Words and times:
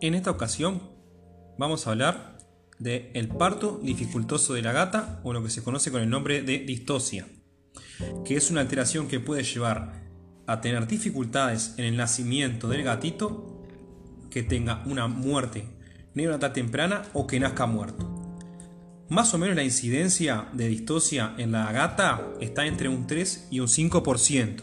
En 0.00 0.14
esta 0.14 0.30
ocasión 0.30 0.80
vamos 1.58 1.86
a 1.86 1.90
hablar 1.90 2.38
del 2.78 3.10
el 3.14 3.28
parto 3.28 3.80
dificultoso 3.82 4.54
de 4.54 4.62
la 4.62 4.70
gata 4.70 5.20
o 5.24 5.32
lo 5.32 5.42
que 5.42 5.50
se 5.50 5.64
conoce 5.64 5.90
con 5.90 6.00
el 6.00 6.08
nombre 6.08 6.42
de 6.42 6.60
distosia, 6.60 7.26
que 8.24 8.36
es 8.36 8.48
una 8.52 8.60
alteración 8.60 9.08
que 9.08 9.18
puede 9.18 9.42
llevar 9.42 10.04
a 10.46 10.60
tener 10.60 10.86
dificultades 10.86 11.74
en 11.78 11.84
el 11.84 11.96
nacimiento 11.96 12.68
del 12.68 12.84
gatito, 12.84 13.66
que 14.30 14.44
tenga 14.44 14.84
una 14.86 15.08
muerte 15.08 15.64
neonatal 16.14 16.52
temprana 16.52 17.02
o 17.12 17.26
que 17.26 17.40
nazca 17.40 17.66
muerto. 17.66 18.36
Más 19.08 19.34
o 19.34 19.38
menos 19.38 19.56
la 19.56 19.64
incidencia 19.64 20.48
de 20.52 20.68
distosia 20.68 21.34
en 21.38 21.50
la 21.50 21.72
gata 21.72 22.34
está 22.40 22.66
entre 22.66 22.88
un 22.88 23.08
3 23.08 23.48
y 23.50 23.58
un 23.58 23.66
5%. 23.66 24.62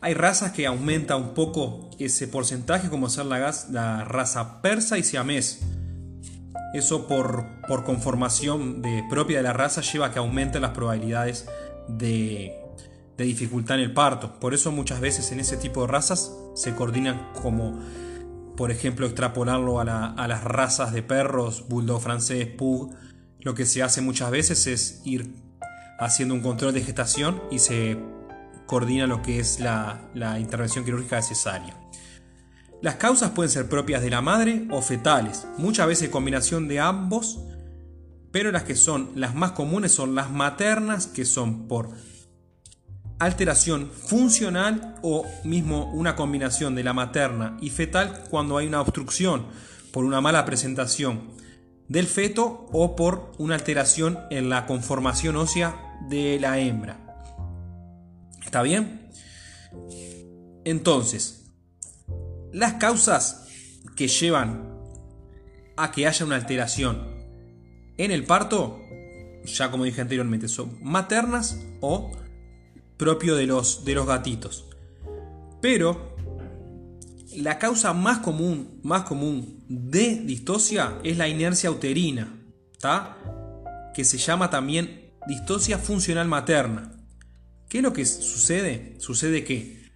Hay 0.00 0.14
razas 0.14 0.52
que 0.52 0.66
aumenta 0.66 1.16
un 1.16 1.34
poco 1.34 1.85
ese 1.98 2.28
porcentaje, 2.28 2.88
como 2.88 3.08
ser 3.08 3.26
la, 3.26 3.54
la 3.70 4.04
raza 4.04 4.60
persa 4.62 4.98
y 4.98 5.02
siamés. 5.02 5.60
Eso 6.74 7.06
por, 7.06 7.46
conformación 7.84 8.82
propia 9.08 9.38
de 9.38 9.42
la 9.42 9.52
raza 9.52 9.80
lleva 9.80 10.06
a 10.06 10.12
que 10.12 10.18
aumenten 10.18 10.62
las 10.62 10.72
probabilidades 10.72 11.46
de, 11.88 12.54
dificultad 13.16 13.78
en 13.78 13.84
el 13.84 13.94
parto. 13.94 14.38
Por 14.38 14.52
eso 14.52 14.72
muchas 14.72 15.00
veces 15.00 15.32
en 15.32 15.40
ese 15.40 15.56
tipo 15.56 15.82
de 15.82 15.86
razas 15.86 16.32
se 16.54 16.74
coordinan 16.74 17.32
como, 17.40 17.80
por 18.56 18.70
ejemplo, 18.70 19.06
extrapolarlo 19.06 19.80
a, 19.80 19.84
la, 19.84 20.06
a 20.06 20.28
las 20.28 20.44
razas 20.44 20.92
de 20.92 21.02
perros, 21.02 21.66
bulldog 21.68 22.02
francés, 22.02 22.46
pug. 22.46 22.94
Lo 23.40 23.54
que 23.54 23.64
se 23.64 23.82
hace 23.82 24.02
muchas 24.02 24.30
veces 24.30 24.66
es 24.66 25.00
ir 25.04 25.32
haciendo 25.98 26.34
un 26.34 26.42
control 26.42 26.74
de 26.74 26.82
gestación 26.82 27.42
y 27.50 27.60
se 27.60 27.96
coordina 28.66 29.06
lo 29.06 29.22
que 29.22 29.38
es 29.38 29.60
la, 29.60 30.10
intervención 30.38 30.84
quirúrgica 30.84 31.16
de 31.16 31.22
cesárea. 31.22 31.76
Las 32.82 32.96
causas 32.96 33.30
pueden 33.30 33.50
ser 33.50 33.68
propias 33.68 34.02
de 34.02 34.10
la 34.10 34.20
madre 34.20 34.66
o 34.70 34.82
fetales, 34.82 35.46
muchas 35.56 35.86
veces 35.86 36.10
combinación 36.10 36.68
de 36.68 36.80
ambos, 36.80 37.38
pero 38.32 38.52
las 38.52 38.64
que 38.64 38.74
son 38.74 39.10
las 39.14 39.34
más 39.34 39.52
comunes 39.52 39.92
son 39.92 40.14
las 40.14 40.30
maternas, 40.30 41.06
que 41.06 41.24
son 41.24 41.68
por 41.68 41.90
alteración 43.18 43.90
funcional 43.90 44.96
o 45.02 45.24
mismo 45.42 45.90
una 45.92 46.16
combinación 46.16 46.74
de 46.74 46.84
la 46.84 46.92
materna 46.92 47.56
y 47.62 47.70
fetal 47.70 48.24
cuando 48.28 48.58
hay 48.58 48.66
una 48.66 48.82
obstrucción 48.82 49.46
por 49.90 50.04
una 50.04 50.20
mala 50.20 50.44
presentación 50.44 51.30
del 51.88 52.06
feto 52.06 52.66
o 52.72 52.96
por 52.96 53.32
una 53.38 53.54
alteración 53.54 54.18
en 54.30 54.50
la 54.50 54.66
conformación 54.66 55.36
ósea 55.36 55.96
de 56.10 56.38
la 56.40 56.58
hembra. 56.58 57.05
¿Está 58.56 58.62
bien? 58.62 59.10
Entonces, 60.64 61.44
las 62.54 62.72
causas 62.76 63.46
que 63.96 64.08
llevan 64.08 64.80
a 65.76 65.92
que 65.92 66.06
haya 66.06 66.24
una 66.24 66.36
alteración 66.36 67.06
en 67.98 68.12
el 68.12 68.24
parto, 68.24 68.80
ya 69.44 69.70
como 69.70 69.84
dije 69.84 70.00
anteriormente, 70.00 70.48
son 70.48 70.78
maternas 70.82 71.60
o 71.82 72.10
propio 72.96 73.36
de 73.36 73.44
los, 73.44 73.84
de 73.84 73.94
los 73.94 74.06
gatitos. 74.06 74.64
Pero 75.60 76.16
la 77.36 77.58
causa 77.58 77.92
más 77.92 78.20
común, 78.20 78.80
más 78.82 79.02
común 79.02 79.66
de 79.68 80.22
distosia 80.22 80.98
es 81.04 81.18
la 81.18 81.28
inercia 81.28 81.70
uterina, 81.70 82.42
¿está? 82.72 83.18
que 83.94 84.02
se 84.02 84.16
llama 84.16 84.48
también 84.48 85.12
distosia 85.26 85.76
funcional 85.76 86.26
materna. 86.26 86.95
¿Qué 87.68 87.78
es 87.78 87.82
lo 87.82 87.92
que 87.92 88.04
sucede? 88.06 88.94
Sucede 88.98 89.44
que 89.44 89.90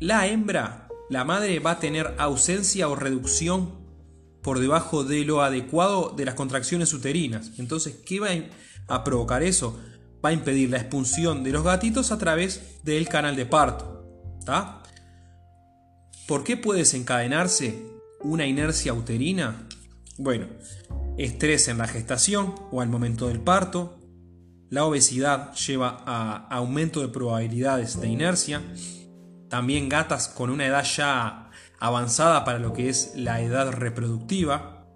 la 0.00 0.26
hembra, 0.26 0.88
la 1.08 1.24
madre, 1.24 1.60
va 1.60 1.72
a 1.72 1.80
tener 1.80 2.14
ausencia 2.18 2.88
o 2.88 2.96
reducción 2.96 3.86
por 4.42 4.60
debajo 4.60 5.04
de 5.04 5.24
lo 5.24 5.42
adecuado 5.42 6.14
de 6.16 6.24
las 6.24 6.34
contracciones 6.34 6.92
uterinas. 6.92 7.52
Entonces, 7.58 7.96
¿qué 8.06 8.20
va 8.20 8.28
a 8.88 9.04
provocar 9.04 9.42
eso? 9.42 9.80
Va 10.24 10.30
a 10.30 10.32
impedir 10.32 10.70
la 10.70 10.78
expulsión 10.78 11.44
de 11.44 11.52
los 11.52 11.64
gatitos 11.64 12.12
a 12.12 12.18
través 12.18 12.82
del 12.84 13.08
canal 13.08 13.36
de 13.36 13.46
parto. 13.46 14.04
¿Por 16.26 16.44
qué 16.44 16.56
puede 16.56 16.80
desencadenarse 16.80 17.82
una 18.20 18.46
inercia 18.46 18.94
uterina? 18.94 19.68
Bueno, 20.18 20.46
estrés 21.18 21.68
en 21.68 21.78
la 21.78 21.86
gestación 21.86 22.54
o 22.70 22.80
al 22.80 22.88
momento 22.88 23.28
del 23.28 23.40
parto, 23.40 23.98
la 24.70 24.84
obesidad 24.84 25.54
lleva 25.54 26.02
a 26.06 26.46
aumento 26.50 27.00
de 27.00 27.08
probabilidades 27.08 28.00
de 28.00 28.08
inercia. 28.08 28.62
También 29.48 29.88
gatas 29.88 30.28
con 30.28 30.50
una 30.50 30.66
edad 30.66 30.84
ya 30.84 31.50
avanzada 31.78 32.44
para 32.44 32.58
lo 32.58 32.72
que 32.72 32.88
es 32.88 33.12
la 33.14 33.40
edad 33.40 33.70
reproductiva. 33.72 34.86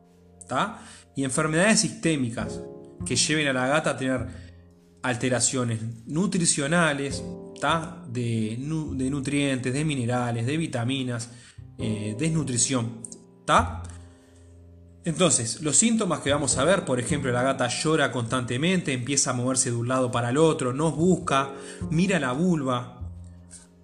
Y 1.15 1.25
enfermedades 1.25 1.81
sistémicas 1.81 2.61
que 3.07 3.15
lleven 3.15 3.47
a 3.47 3.53
la 3.53 3.69
gata 3.69 3.91
a 3.91 3.97
tener 3.97 4.27
alteraciones 5.03 5.81
nutricionales, 6.07 7.23
de, 8.09 8.57
de, 8.97 9.11
nutrientes, 9.11 9.73
de 9.73 9.85
minerales, 9.85 10.47
de 10.47 10.57
vitaminas, 10.57 11.31
eh, 11.79 12.17
desnutrición. 12.19 13.03
Entonces, 15.05 15.63
los 15.63 15.79
síntomas 15.79 16.21
que 16.21 16.31
vamos 16.31 16.59
a 16.59 16.65
ver, 16.65 16.85
por 16.85 17.01
ejemplo, 17.01 17.33
la 17.33 17.43
gata 17.43 17.69
llora 17.69 18.13
constantemente, 18.13 18.93
empieza 18.93 19.31
a 19.31 19.35
moverse 19.35 19.71
de 19.71 19.77
un 19.77 19.89
lado 19.89 20.11
para 20.11 20.29
el 20.29 20.37
otro, 20.37 20.75
nos 20.75 20.95
busca, 20.95 21.53
mira 21.91 22.21
la 22.21 22.33
vulva, 22.33 23.01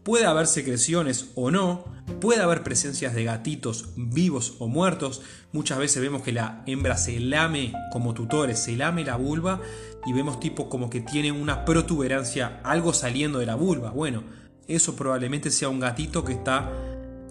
puede 0.03 0.27
haber 0.27 0.47
secreciones 0.47 1.31
o 1.35 1.51
no, 1.51 1.87
puede 2.21 2.43
haber 2.43 2.63
presencias 2.63 3.15
de 3.15 3.25
gatitos 3.25 3.89
vivos 3.97 4.57
o 4.59 4.69
muertos, 4.69 5.23
muchas 5.53 5.79
veces 5.79 6.03
vemos 6.03 6.21
que 6.21 6.33
la 6.33 6.63
hembra 6.67 6.99
se 6.99 7.19
lame 7.19 7.73
como 7.91 8.13
tutores, 8.13 8.59
se 8.59 8.77
lame 8.77 9.03
la 9.03 9.17
vulva 9.17 9.63
y 10.05 10.13
vemos 10.13 10.39
tipo 10.39 10.69
como 10.69 10.91
que 10.91 11.01
tiene 11.01 11.33
una 11.33 11.65
protuberancia, 11.65 12.61
algo 12.63 12.93
saliendo 12.93 13.39
de 13.39 13.47
la 13.47 13.55
vulva. 13.55 13.91
Bueno, 13.91 14.23
eso 14.69 14.95
probablemente 14.97 15.51
sea 15.51 15.71
un 15.71 15.81
gatito 15.81 16.25
que 16.25 16.35
está 16.35 16.71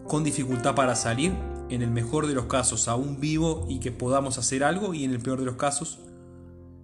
con 0.08 0.24
dificultad 0.24 0.74
para 0.74 0.96
salir 0.96 1.34
en 1.70 1.82
el 1.82 1.92
mejor 1.92 2.28
de 2.28 2.34
los 2.34 2.46
casos 2.46 2.88
aún 2.88 3.20
vivo 3.20 3.66
y 3.70 3.80
que 3.80 3.92
podamos 3.92 4.38
hacer 4.38 4.64
algo 4.64 4.94
y 4.94 5.04
en 5.04 5.12
el 5.12 5.20
peor 5.20 5.40
de 5.40 5.46
los 5.46 5.56
casos 5.56 6.00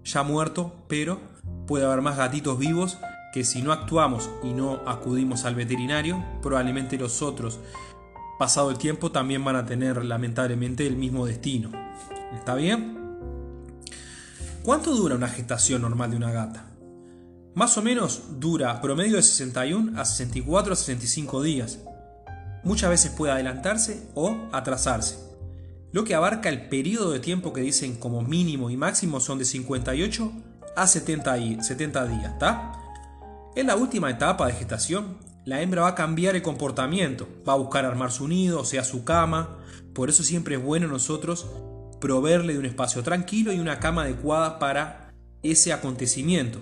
ya 0.03 0.23
muerto, 0.23 0.73
pero 0.87 1.19
puede 1.67 1.85
haber 1.85 2.01
más 2.01 2.17
gatitos 2.17 2.57
vivos 2.57 2.97
que 3.33 3.43
si 3.43 3.61
no 3.61 3.71
actuamos 3.71 4.29
y 4.43 4.53
no 4.53 4.81
acudimos 4.87 5.45
al 5.45 5.55
veterinario, 5.55 6.23
probablemente 6.41 6.97
los 6.97 7.21
otros, 7.21 7.59
pasado 8.37 8.71
el 8.71 8.77
tiempo, 8.77 9.11
también 9.11 9.43
van 9.43 9.55
a 9.55 9.65
tener 9.65 10.03
lamentablemente 10.03 10.85
el 10.85 10.97
mismo 10.97 11.25
destino. 11.25 11.71
¿Está 12.33 12.55
bien? 12.55 12.99
¿Cuánto 14.63 14.93
dura 14.95 15.15
una 15.15 15.27
gestación 15.27 15.81
normal 15.81 16.11
de 16.11 16.17
una 16.17 16.31
gata? 16.31 16.65
Más 17.53 17.77
o 17.77 17.81
menos 17.81 18.39
dura 18.39 18.81
promedio 18.81 19.17
de 19.17 19.23
61 19.23 19.99
a 19.99 20.05
64 20.05 20.73
a 20.73 20.75
65 20.75 21.41
días, 21.41 21.79
muchas 22.63 22.89
veces 22.89 23.11
puede 23.11 23.33
adelantarse 23.33 24.07
o 24.15 24.37
atrasarse, 24.51 25.17
lo 25.91 26.05
que 26.05 26.15
abarca 26.15 26.47
el 26.47 26.69
periodo 26.69 27.11
de 27.11 27.19
tiempo 27.19 27.51
que 27.51 27.61
dicen 27.61 27.95
como 27.95 28.21
mínimo 28.21 28.69
y 28.69 28.77
máximo 28.77 29.19
son 29.19 29.39
de 29.39 29.45
58 29.45 30.31
a 30.75 30.87
70, 30.87 31.35
días, 31.35 31.67
¿está? 31.67 32.73
En 33.55 33.67
la 33.67 33.75
última 33.75 34.09
etapa 34.09 34.47
de 34.47 34.53
gestación, 34.53 35.17
la 35.43 35.61
hembra 35.61 35.81
va 35.81 35.89
a 35.89 35.95
cambiar 35.95 36.37
el 36.37 36.41
comportamiento, 36.41 37.27
va 37.47 37.53
a 37.53 37.57
buscar 37.57 37.83
armar 37.83 38.11
su 38.11 38.29
nido, 38.29 38.61
o 38.61 38.65
sea, 38.65 38.85
su 38.85 39.03
cama, 39.03 39.57
por 39.93 40.09
eso 40.09 40.23
siempre 40.23 40.55
es 40.55 40.63
bueno 40.63 40.87
nosotros 40.87 41.47
proveerle 41.99 42.53
de 42.53 42.59
un 42.59 42.65
espacio 42.65 43.03
tranquilo 43.03 43.51
y 43.51 43.59
una 43.59 43.79
cama 43.79 44.03
adecuada 44.03 44.59
para 44.59 45.13
ese 45.43 45.73
acontecimiento. 45.73 46.59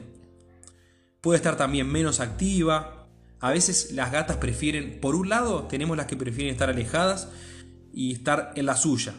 Puede 1.21 1.37
estar 1.37 1.55
también 1.55 1.87
menos 1.87 2.19
activa, 2.19 2.98
a 3.39 3.51
veces 3.51 3.91
las 3.91 4.11
gatas 4.11 4.37
prefieren, 4.37 4.99
por 4.99 5.15
un 5.15 5.29
lado 5.29 5.63
tenemos 5.63 5.95
las 5.95 6.07
que 6.07 6.17
prefieren 6.17 6.51
estar 6.51 6.69
alejadas 6.69 7.29
y 7.93 8.13
estar 8.13 8.51
en 8.55 8.65
la 8.65 8.75
suya, 8.75 9.13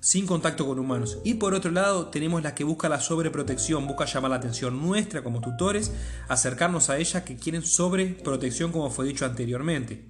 sin 0.00 0.26
contacto 0.26 0.66
con 0.66 0.78
humanos. 0.78 1.18
Y 1.24 1.34
por 1.34 1.54
otro 1.54 1.70
lado 1.70 2.08
tenemos 2.08 2.42
las 2.42 2.52
que 2.52 2.64
buscan 2.64 2.90
la 2.90 3.00
sobreprotección, 3.00 3.86
busca 3.86 4.04
llamar 4.04 4.30
la 4.30 4.36
atención 4.36 4.80
nuestra 4.80 5.24
como 5.24 5.40
tutores, 5.40 5.92
acercarnos 6.28 6.90
a 6.90 6.98
ellas 6.98 7.24
que 7.24 7.36
quieren 7.36 7.62
sobreprotección 7.62 8.70
como 8.70 8.90
fue 8.90 9.06
dicho 9.06 9.24
anteriormente. 9.24 10.08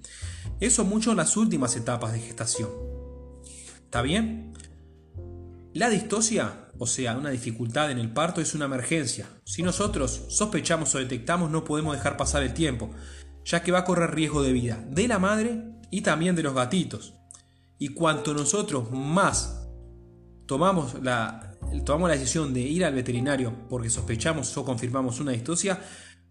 Eso 0.59 0.85
mucho 0.85 1.11
en 1.11 1.17
las 1.17 1.35
últimas 1.35 1.75
etapas 1.75 2.13
de 2.13 2.19
gestación. 2.19 2.69
¿Está 3.85 4.03
bien? 4.03 4.53
La 5.73 5.89
distosia 5.89 6.68
o 6.79 6.87
sea, 6.87 7.17
una 7.17 7.29
dificultad 7.29 7.91
en 7.91 7.99
el 7.99 8.11
parto 8.11 8.39
es 8.39 8.55
una 8.55 8.65
emergencia. 8.65 9.27
Si 9.43 9.61
nosotros 9.61 10.23
sospechamos 10.29 10.95
o 10.95 10.97
detectamos 10.97 11.51
no 11.51 11.65
podemos 11.65 11.93
dejar 11.93 12.15
pasar 12.15 12.41
el 12.41 12.53
tiempo, 12.53 12.89
ya 13.43 13.61
que 13.61 13.73
va 13.73 13.79
a 13.79 13.85
correr 13.85 14.11
riesgo 14.11 14.41
de 14.41 14.53
vida 14.53 14.83
de 14.89 15.07
la 15.09 15.19
madre 15.19 15.61
y 15.91 16.01
también 16.01 16.35
de 16.37 16.43
los 16.43 16.55
gatitos. 16.55 17.15
Y 17.77 17.89
cuanto 17.89 18.33
nosotros 18.33 18.91
más 18.91 19.67
tomamos 20.45 20.95
la, 21.03 21.57
tomamos 21.85 22.09
la 22.09 22.15
decisión 22.15 22.53
de 22.53 22.61
ir 22.61 22.85
al 22.85 22.93
veterinario 22.93 23.53
porque 23.69 23.89
sospechamos 23.89 24.55
o 24.57 24.63
confirmamos 24.63 25.19
una 25.19 25.33
distosia, 25.33 25.81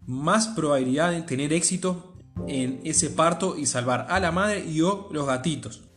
más 0.07 0.47
probabilidad 0.47 1.11
de 1.11 1.21
tener 1.21 1.53
éxito 1.53 2.15
en 2.47 2.81
ese 2.85 3.11
parto 3.11 3.55
y 3.55 3.67
salvar 3.67 4.07
a 4.09 4.19
la 4.19 4.31
madre 4.31 4.65
y 4.65 4.81
o 4.81 5.09
los 5.11 5.27
gatitos. 5.27 5.88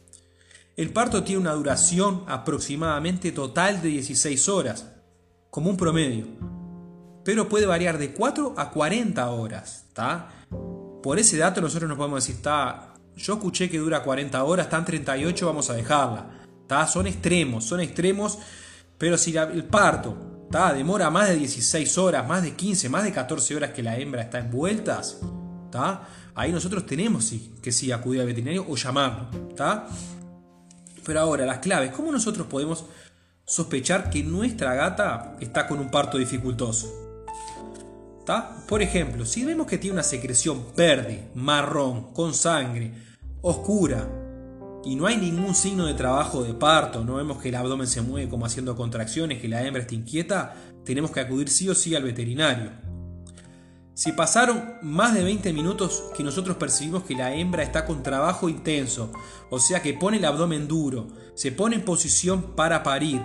El 0.74 0.90
parto 0.90 1.22
tiene 1.22 1.42
una 1.42 1.52
duración 1.52 2.24
aproximadamente 2.26 3.30
total 3.30 3.82
de 3.82 3.88
16 3.88 4.48
horas, 4.48 4.86
como 5.50 5.69
un 5.69 5.76
promedio, 5.76 6.26
pero 7.24 7.46
puede 7.46 7.66
variar 7.66 7.98
de 7.98 8.14
4 8.14 8.54
a 8.56 8.70
40 8.70 9.30
horas. 9.30 9.84
Por 11.02 11.19
ese 11.19 11.36
dato 11.36 11.60
nosotros 11.60 11.90
nos 11.90 11.98
podemos 11.98 12.24
decir, 12.24 12.36
está, 12.36 12.94
yo 13.14 13.34
escuché 13.34 13.69
que 13.69 13.76
dura 13.78 14.02
40 14.02 14.42
horas, 14.44 14.64
están 14.66 14.86
38, 14.86 15.46
vamos 15.46 15.69
a 15.69 15.74
dejarla. 15.74 16.30
Son 16.90 17.06
extremos, 17.06 17.64
son 17.64 17.80
extremos, 17.80 18.38
pero 18.96 19.19
si 19.19 19.36
el 19.36 19.64
parto 19.64 20.48
demora 20.74 21.10
más 21.10 21.28
de 21.28 21.36
16 21.36 21.98
horas, 21.98 22.26
más 22.26 22.42
de 22.42 22.54
15, 22.54 22.88
más 22.88 23.04
de 23.04 23.12
14 23.12 23.56
horas 23.56 23.70
que 23.72 23.82
la 23.82 23.98
hembra 23.98 24.22
está 24.22 24.38
envueltas, 24.38 25.19
ahí 26.34 26.50
nosotros 26.50 26.86
tenemos 26.86 27.30
que 27.60 27.72
sí 27.72 27.92
acudir 27.92 28.22
al 28.22 28.26
veterinario 28.26 28.64
o 28.66 28.74
llamarlo. 28.74 29.28
Pero 31.04 31.20
ahora, 31.20 31.46
las 31.46 31.58
claves, 31.58 31.93
¿cómo 31.93 32.12
nosotros 32.12 32.46
podemos 32.46 32.84
sospechar 33.44 34.10
que 34.10 34.22
nuestra 34.22 34.75
gata 34.75 35.37
está 35.40 35.66
con 35.66 35.78
un 35.78 35.90
parto 35.90 36.19
dificultoso? 36.19 37.02
Por 38.69 38.82
ejemplo, 38.82 39.26
si 39.26 39.44
vemos 39.44 39.66
que 39.66 39.78
tiene 39.78 39.94
una 39.94 40.02
secreción 40.02 40.64
verde, 40.76 41.31
marrón, 41.34 42.12
con 42.12 42.34
sangre, 42.34 42.93
oscura, 43.43 44.08
y 44.84 44.96
no 44.96 45.06
hay 45.06 45.16
ningún 45.16 45.54
signo 45.54 45.87
de 45.87 45.94
trabajo 45.94 46.43
de 46.43 46.54
parto, 46.54 47.05
no 47.05 47.16
vemos 47.16 47.43
que 47.43 47.50
el 47.50 47.56
abdomen 47.56 47.87
se 47.87 48.00
mueve 48.00 48.28
como 48.28 48.46
haciendo 48.46 48.76
contracciones, 48.76 49.40
que 49.40 49.48
la 49.48 49.62
hembra 49.64 49.82
está 49.82 49.94
inquieta, 49.94 50.55
tenemos 50.84 51.10
que 51.10 51.20
acudir 51.20 51.48
sí 51.48 51.69
o 51.69 51.75
sí 51.75 51.94
al 51.94 52.05
veterinario. 52.05 52.70
Si 54.02 54.10
pasaron 54.10 54.78
más 54.82 55.14
de 55.14 55.22
20 55.22 55.52
minutos 55.52 56.02
que 56.16 56.25
nosotros 56.25 56.56
percibimos 56.56 57.04
que 57.04 57.14
la 57.14 57.37
hembra 57.37 57.62
está 57.62 57.87
con 57.87 58.02
trabajo 58.02 58.49
intenso, 58.49 59.12
o 59.49 59.60
sea 59.60 59.81
que 59.81 59.94
pone 59.94 60.16
el 60.16 60.25
abdomen 60.25 60.66
duro, 60.66 61.06
se 61.37 61.52
pone 61.52 61.76
en 61.76 61.84
posición 61.84 62.56
para 62.56 62.82
parir, 62.82 63.22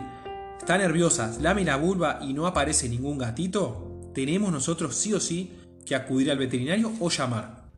está 0.60 0.78
nerviosa, 0.78 1.36
lame 1.42 1.66
la 1.66 1.78
vulva 1.78 2.20
y 2.22 2.32
no 2.32 2.46
aparece 2.46 2.88
ningún 2.88 3.18
gatito, 3.18 4.12
tenemos 4.14 4.52
nosotros 4.52 4.94
sí 4.94 5.14
o 5.14 5.20
sí 5.20 5.52
que 5.84 5.96
acudir 5.96 6.30
al 6.30 6.38
veterinario 6.38 6.92
o 7.00 7.10
llamar. 7.10 7.72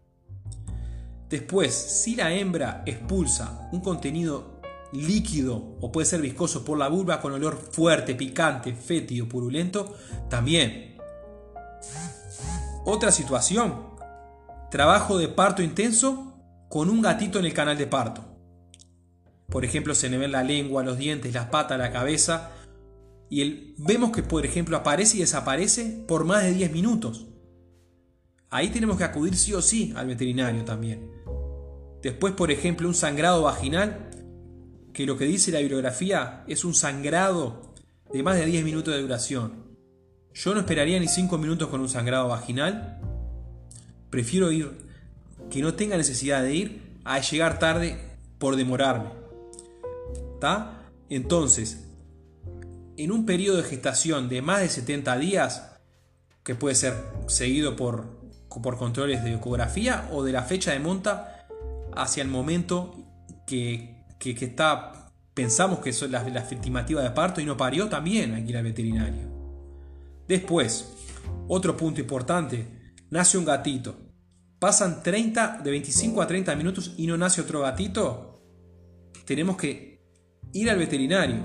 Después, 1.30 1.74
si 1.74 2.18
la 2.18 2.34
hembra 2.34 2.84
expulsa 2.86 3.70
un 3.72 3.80
contenido 3.80 4.60
líquido 4.92 5.78
o 5.80 5.90
puede 5.90 6.06
ser 6.06 6.20
viscoso 6.20 6.66
por 6.66 6.78
la 6.78 6.90
vulva 6.90 7.22
con 7.22 7.32
olor 7.32 7.58
fuerte, 7.72 8.14
picante, 8.14 8.74
fétido, 8.74 9.30
purulento, 9.30 9.96
también 10.30 10.99
otra 12.86 13.12
situación. 13.12 13.90
Trabajo 14.72 15.18
de 15.18 15.28
parto 15.28 15.62
intenso 15.62 16.36
con 16.70 16.90
un 16.90 17.02
gatito 17.02 17.40
en 17.40 17.46
el 17.46 17.54
canal 17.54 17.78
de 17.78 17.88
parto. 17.88 18.24
Por 19.48 19.66
ejemplo, 19.66 19.96
se 19.96 20.10
le 20.10 20.18
ven 20.18 20.32
la 20.32 20.44
lengua, 20.44 20.84
los 20.84 20.98
dientes, 20.98 21.34
las 21.34 21.48
patas, 21.48 21.80
la 21.80 21.92
cabeza. 21.92 22.52
Y 23.30 23.74
vemos 23.78 24.12
que, 24.12 24.24
por 24.24 24.46
ejemplo, 24.46 24.78
aparece 24.78 25.18
y 25.18 25.22
desaparece 25.22 26.04
por 26.08 26.24
más 26.24 26.44
de 26.44 26.54
10 26.54 26.72
minutos. 26.72 27.28
Ahí 28.52 28.70
tenemos 28.70 28.98
que 28.98 29.04
acudir 29.04 29.36
sí 29.36 29.54
o 29.54 29.62
sí 29.62 29.94
al 29.96 30.08
veterinario 30.08 30.64
también. 30.66 31.12
Después, 32.02 32.34
por 32.34 32.52
ejemplo, 32.52 32.88
un 32.88 32.96
sangrado 32.96 33.44
vaginal, 33.44 34.10
que 34.94 35.06
lo 35.06 35.18
que 35.18 35.26
dice 35.26 35.52
la 35.52 35.60
bibliografía 35.60 36.44
es 36.48 36.64
un 36.64 36.74
sangrado 36.74 37.74
de 38.12 38.24
más 38.24 38.38
de 38.38 38.46
10 38.46 38.64
minutos 38.64 38.94
de 38.94 39.02
duración. 39.02 39.69
Yo 40.40 40.54
no 40.54 40.62
esperaría 40.62 40.98
ni 41.02 41.10
5 41.10 41.38
minutos 41.38 41.68
con 41.68 41.82
un 41.82 41.90
sangrado 41.90 42.30
vaginal. 42.30 42.98
Prefiero 44.10 44.54
ir, 44.54 44.72
que 45.50 45.62
no 45.62 45.74
tenga 45.74 45.98
necesidad 45.98 46.42
de 46.42 46.56
ir, 46.56 47.00
a 47.04 47.20
llegar 47.20 47.60
tarde 47.60 48.00
por 48.38 48.56
demorarme. 48.56 49.10
¿Está? 50.36 50.86
Entonces, 51.10 51.86
en 52.96 53.12
un 53.12 53.26
periodo 53.26 53.58
de 53.58 53.64
gestación 53.64 54.30
de 54.30 54.42
más 54.42 54.62
de 54.62 54.70
70 54.70 55.18
días, 55.18 55.74
que 56.44 56.56
puede 56.56 56.76
ser 56.76 56.94
seguido 57.28 57.76
por, 57.76 58.22
por 58.64 58.78
controles 58.78 59.26
de 59.26 59.34
ecografía 59.34 60.08
o 60.14 60.24
de 60.24 60.32
la 60.32 60.44
fecha 60.44 60.72
de 60.72 60.80
monta 60.80 61.48
hacia 61.98 62.24
el 62.24 62.30
momento 62.30 62.96
que, 63.46 64.06
que, 64.20 64.32
está, 64.32 65.12
pensamos 65.34 65.80
que 65.80 65.90
es 65.90 66.02
la, 66.10 66.24
la 66.30 66.40
estimativa 66.40 67.02
de 67.02 67.12
parto 67.12 67.42
y 67.42 67.46
no 67.46 67.58
parió, 67.58 67.90
también 67.90 68.36
hay 68.36 68.46
que 68.46 68.58
al 68.58 68.64
veterinario. 68.64 69.29
Después, 70.30 70.94
otro 71.48 71.76
punto 71.76 72.00
importante, 72.00 72.94
nace 73.10 73.36
un 73.36 73.46
gatito. 73.46 73.96
Pasan 74.60 75.02
30, 75.02 75.62
de 75.64 75.72
25 75.72 76.22
a 76.22 76.28
30 76.28 76.56
minutos 76.56 76.94
y 76.98 77.08
no 77.08 77.18
nace 77.18 77.42
otro 77.42 77.62
gatito. 77.62 78.40
Tenemos 79.26 79.58
que 79.58 80.06
ir 80.54 80.70
al 80.70 80.78
veterinario. 80.78 81.44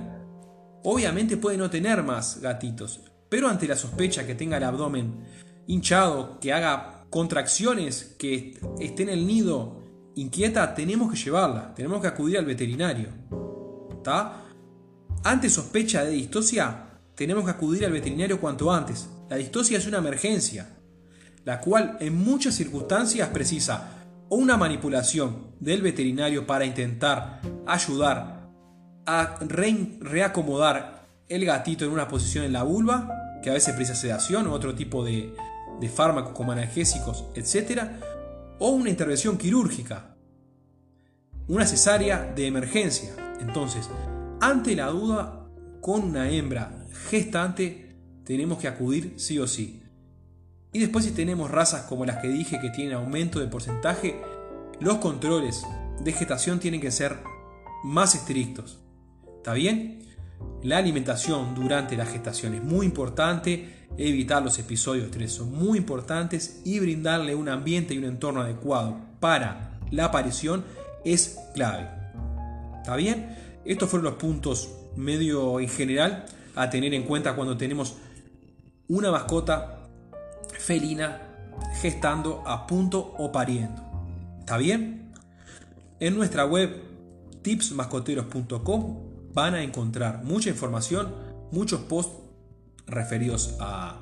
Obviamente 0.83 1.39
puede 1.39 1.57
no 1.57 1.71
tener 1.71 2.03
más 2.03 2.43
gatitos, 2.43 3.01
pero 3.31 3.49
ante 3.49 3.67
la 3.67 3.75
sospecha 3.75 4.27
que 4.27 4.35
tenga 4.35 4.59
el 4.59 4.65
abdomen 4.65 5.25
hinchado, 5.67 6.39
que 6.39 6.53
haga 6.53 7.07
contracciones, 7.09 8.15
que 8.19 8.61
esté 8.81 9.05
en 9.05 9.09
el 9.09 9.27
nido 9.27 9.81
inquieta, 10.15 10.75
tenemos 10.75 11.11
que 11.11 11.17
llevarla, 11.17 11.75
tenemos 11.75 12.03
que 12.03 12.09
acudir 12.09 12.37
al 12.37 12.45
veterinario. 12.45 13.09
¿Está? 13.97 14.45
Ante 15.23 15.49
sospecha 15.49 16.05
de 16.05 16.11
distosia, 16.11 16.84
tenemos 17.14 17.44
que 17.44 17.50
acudir 17.50 17.84
al 17.84 17.93
veterinario 17.93 18.40
cuanto 18.40 18.72
antes. 18.72 19.08
La 19.28 19.37
distosia 19.37 19.78
es 19.78 19.87
una 19.87 19.99
emergencia, 19.99 20.69
la 21.44 21.61
cual 21.61 21.96
en 22.00 22.14
muchas 22.16 22.55
circunstancias 22.55 23.28
precisa 23.28 23.88
o 24.28 24.37
una 24.37 24.56
manipulación 24.56 25.55
del 25.61 25.82
veterinario 25.82 26.46
para 26.46 26.64
intentar 26.64 27.40
ayudar 27.66 28.50
a 29.06 29.38
reacomodar 30.00 31.06
el 31.28 31.44
gatito 31.44 31.84
en 31.84 31.90
una 31.90 32.08
posición 32.08 32.44
en 32.44 32.52
la 32.52 32.62
vulva, 32.62 33.40
que 33.43 33.50
a 33.50 33.55
veces 33.55 33.75
precisa 33.75 33.94
sedación 33.94 34.46
o 34.46 34.52
otro 34.52 34.75
tipo 34.75 35.05
de, 35.05 35.34
de 35.81 35.88
fármacos 35.88 36.32
como 36.32 36.52
analgésicos, 36.52 37.26
etc. 37.34 37.82
O 38.58 38.70
una 38.70 38.90
intervención 38.90 39.37
quirúrgica, 39.37 40.16
una 41.49 41.66
cesárea 41.66 42.32
de 42.34 42.46
emergencia. 42.46 43.14
Entonces, 43.40 43.88
ante 44.40 44.75
la 44.75 44.87
duda, 44.87 45.44
con 45.85 46.03
una 46.03 46.31
hembra 46.31 46.87
gestante 47.11 47.95
tenemos 48.25 48.57
que 48.57 48.69
acudir 48.69 49.17
sí 49.19 49.39
o 49.39 49.47
sí. 49.47 49.83
Y 50.73 50.79
después 50.79 51.05
si 51.05 51.11
tenemos 51.11 51.51
razas 51.51 51.83
como 51.83 52.07
las 52.07 52.23
que 52.23 52.29
dije 52.29 52.59
que 52.59 52.71
tienen 52.71 52.95
aumento 52.95 53.39
de 53.39 53.49
porcentaje, 53.49 54.19
los 54.81 54.97
controles 54.97 55.62
de 56.03 56.12
gestación 56.12 56.59
tienen 56.59 56.81
que 56.81 56.91
ser 56.91 57.19
más 57.85 58.14
estrictos. 58.14 58.79
¿Está 59.37 59.53
bien? 59.53 60.07
La 60.62 60.79
alimentación 60.79 61.55
durante 61.55 61.99
la 61.99 62.07
gestación 62.07 62.55
es 62.55 62.64
muy 62.64 62.87
importante, 62.87 63.87
evitar 63.99 64.43
los 64.43 64.59
episodios 64.59 65.05
de 65.05 65.11
estrés 65.11 65.33
son 65.33 65.53
muy 65.53 65.76
importantes 65.76 66.62
y 66.64 66.81
brindarle 66.81 67.35
un 67.35 67.50
ambiente 67.50 67.93
y 67.93 67.99
un 67.99 68.05
entorno 68.05 68.41
adecuado 68.41 68.97
para 69.21 69.79
la 69.91 70.07
aparición 70.07 70.64
es 71.05 71.38
clave. 71.53 71.91
¿Está 72.79 72.97
bien? 72.97 73.37
Estos 73.67 73.91
fueron 73.91 74.07
los 74.07 74.14
puntos 74.14 74.71
medio 74.97 75.61
en 75.61 75.69
general 75.69 76.27
a 76.55 76.71
tener 76.71 76.95
en 76.95 77.03
cuenta 77.03 77.35
cuando 77.35 77.57
tenemos 77.57 77.97
una 78.89 79.11
mascota 79.11 79.89
felina 80.59 81.23
gestando 81.81 82.43
a 82.47 82.67
punto 82.67 83.15
o 83.19 83.33
pariendo. 83.33 83.83
¿Está 84.41 84.57
bien? 84.57 85.13
En 86.01 86.17
nuestra 86.17 86.45
web 86.45 86.83
tipsmascoteros.com 87.43 88.99
van 89.33 89.55
a 89.55 89.63
encontrar 89.63 90.23
mucha 90.23 90.51
información, 90.51 91.15
muchos 91.51 91.81
posts 91.81 92.17
referidos 92.87 93.57
a 93.61 94.01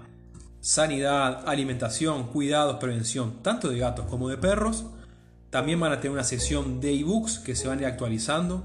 sanidad, 0.61 1.49
alimentación, 1.49 2.29
cuidados, 2.29 2.77
prevención, 2.77 3.43
tanto 3.43 3.69
de 3.69 3.79
gatos 3.79 4.07
como 4.07 4.29
de 4.29 4.37
perros. 4.37 4.85
También 5.51 5.81
van 5.81 5.93
a 5.93 5.97
tener 6.01 6.13
una 6.13 6.25
sección 6.25 6.81
de 6.81 6.95
ebooks 6.95 7.39
que 7.39 7.55
se 7.55 7.69
van 7.69 7.79
a 7.79 7.83
ir 7.83 7.87
actualizando 7.87 8.65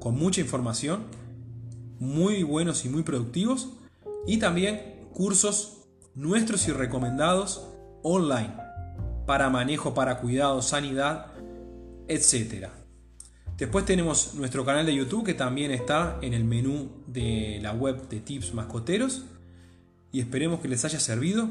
con 0.00 0.16
mucha 0.16 0.40
información 0.40 1.04
muy 1.98 2.42
buenos 2.42 2.84
y 2.84 2.88
muy 2.88 3.02
productivos. 3.02 3.70
Y 4.26 4.38
también 4.38 5.08
cursos 5.12 5.84
nuestros 6.14 6.66
y 6.68 6.72
recomendados 6.72 7.68
online 8.02 8.54
para 9.26 9.50
manejo, 9.50 9.94
para 9.94 10.18
cuidado, 10.18 10.62
sanidad, 10.62 11.26
etc. 12.08 12.68
Después 13.56 13.84
tenemos 13.84 14.34
nuestro 14.34 14.64
canal 14.64 14.86
de 14.86 14.94
YouTube 14.94 15.24
que 15.24 15.34
también 15.34 15.70
está 15.70 16.18
en 16.22 16.34
el 16.34 16.44
menú 16.44 16.90
de 17.06 17.58
la 17.62 17.72
web 17.72 18.08
de 18.08 18.20
Tips 18.20 18.54
Mascoteros. 18.54 19.24
Y 20.12 20.20
esperemos 20.20 20.60
que 20.60 20.68
les 20.68 20.84
haya 20.84 21.00
servido. 21.00 21.48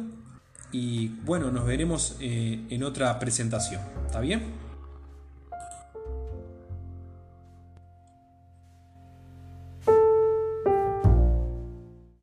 Y 0.72 1.08
bueno, 1.24 1.52
nos 1.52 1.66
veremos 1.66 2.16
eh, 2.20 2.66
en 2.70 2.84
otra 2.84 3.18
presentación. 3.20 3.82
¿Está 4.06 4.20
bien? 4.20 4.65